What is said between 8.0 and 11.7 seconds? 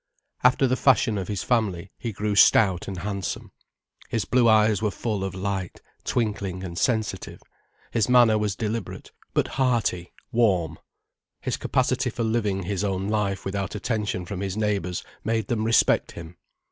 manner was deliberate, but hearty, warm. His